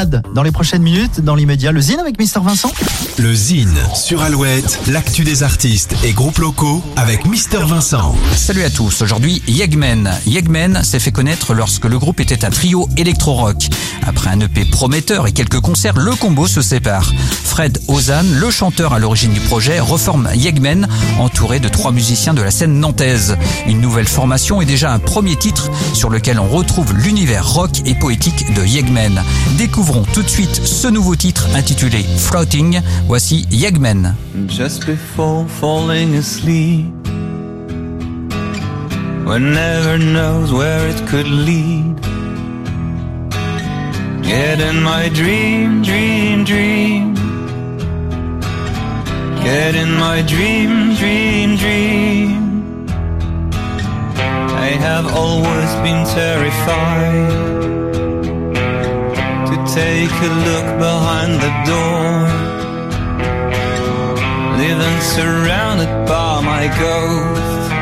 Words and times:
balade 0.00 0.22
dans 0.34 0.42
les 0.42 0.52
prochaines 0.52 0.82
minutes. 0.82 1.20
Dans 1.20 1.34
l'immédiat, 1.34 1.72
le 1.72 1.80
Zine 1.80 2.00
avec 2.00 2.18
Mister 2.18 2.40
Vincent. 2.42 2.72
Le 3.18 3.34
Zine 3.34 3.78
sur 3.94 4.22
Alouette, 4.22 4.80
l'actu 4.88 5.24
des 5.24 5.42
artistes 5.42 5.94
et 6.04 6.12
groupes 6.12 6.38
locaux 6.38 6.82
avec 6.96 7.26
Mister 7.26 7.58
Vincent. 7.58 8.14
Salut 8.34 8.62
à 8.62 8.70
tous, 8.70 9.02
aujourd'hui 9.02 9.42
Yegmen. 9.46 10.10
Yegmen 10.26 10.82
s'est 10.82 10.98
fait 10.98 11.12
connaître 11.12 11.54
lorsque 11.54 11.84
le 11.84 11.98
groupe 11.98 12.20
était 12.20 12.44
un 12.44 12.50
trio 12.50 12.88
électro-rock. 12.96 13.68
Après 14.06 14.30
un 14.30 14.40
EP 14.40 14.64
prometteur 14.64 15.26
et 15.26 15.32
quelques 15.32 15.60
concerts, 15.60 15.96
le 15.96 16.14
combo 16.14 16.46
se 16.46 16.62
sépare. 16.62 17.12
Fred 17.60 17.78
Ozan, 17.88 18.22
le 18.40 18.50
chanteur 18.50 18.94
à 18.94 18.98
l'origine 18.98 19.34
du 19.34 19.40
projet, 19.40 19.80
reforme 19.80 20.30
Yegmen, 20.34 20.88
entouré 21.18 21.60
de 21.60 21.68
trois 21.68 21.92
musiciens 21.92 22.32
de 22.32 22.40
la 22.40 22.50
scène 22.50 22.80
nantaise. 22.80 23.36
Une 23.66 23.82
nouvelle 23.82 24.08
formation 24.08 24.62
est 24.62 24.64
déjà 24.64 24.90
un 24.90 24.98
premier 24.98 25.36
titre 25.36 25.70
sur 25.92 26.08
lequel 26.08 26.40
on 26.40 26.48
retrouve 26.48 26.94
l'univers 26.94 27.46
rock 27.46 27.82
et 27.84 27.94
poétique 27.94 28.54
de 28.54 28.64
Yegmen. 28.64 29.22
Découvrons 29.58 30.04
tout 30.14 30.22
de 30.22 30.28
suite 30.28 30.54
ce 30.64 30.88
nouveau 30.88 31.16
titre 31.16 31.48
intitulé 31.54 32.02
Floating. 32.16 32.80
Voici 33.06 33.46
Yegmen. 33.50 34.14
just 34.48 34.86
before 34.86 35.44
falling 35.46 36.16
asleep. 36.16 36.86
One 39.26 39.52
never 39.52 39.98
knows 39.98 40.50
where 40.50 40.88
it 40.88 41.06
could 41.10 41.28
lead. 41.28 42.00
Get 44.22 44.60
in 44.62 44.82
my 44.82 45.10
dream, 45.10 45.82
dream, 45.82 46.44
dream. 46.44 47.19
Get 49.50 49.74
in 49.74 49.92
my 49.94 50.22
dream, 50.22 50.94
dream, 50.94 51.56
dream. 51.56 52.86
I 54.66 54.68
have 54.86 55.06
always 55.22 55.70
been 55.84 56.02
terrified 56.20 57.30
to 59.48 59.56
take 59.74 60.14
a 60.28 60.32
look 60.46 60.68
behind 60.86 61.32
the 61.44 61.52
door 61.70 62.10
living 64.62 65.00
surrounded 65.16 65.92
by 66.06 66.40
my 66.52 66.64
ghost. 66.84 67.72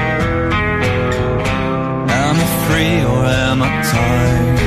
Am 2.22 2.36
I 2.44 2.48
free 2.64 2.98
or 3.12 3.26
am 3.26 3.62
I 3.62 3.70
tired? 3.92 4.57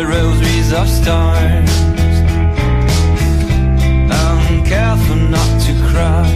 The 0.00 0.06
rosaries 0.06 0.72
of 0.72 0.88
stars. 0.88 1.70
I'm 4.10 4.64
careful 4.64 5.16
not 5.16 5.50
to 5.64 5.72
crush 5.88 6.32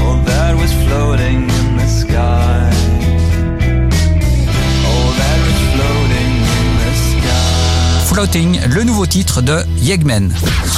all 0.00 0.18
that 0.24 0.54
was 0.56 0.72
floating 0.84 1.48
in 1.58 1.76
the 1.76 1.88
sky. 1.88 2.70
All 4.86 5.10
that 5.20 5.38
was 5.46 5.58
floating 5.74 6.32
in 6.58 6.68
the 6.82 6.92
sky. 6.94 8.04
Floating, 8.06 8.60
le 8.68 8.84
nouveau 8.84 9.06
titre 9.06 9.42
de 9.42 9.64
Yegmen. 9.78 10.32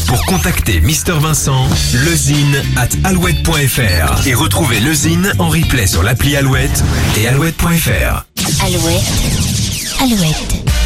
Pour 0.07 0.25
contacter 0.25 0.81
Mister 0.81 1.13
Vincent, 1.21 1.69
lezine 2.07 2.63
at 2.77 2.89
alouette.fr 3.05 4.27
et 4.27 4.35
retrouver 4.35 4.81
le 4.81 4.95
Zine 4.95 5.31
en 5.39 5.49
replay 5.49 5.87
sur 5.87 6.03
l'appli 6.03 6.37
Alouette 6.37 6.83
et 7.19 7.29
alouette.fr. 7.29 8.25
Alouette. 8.65 9.58
Alouette. 10.01 10.78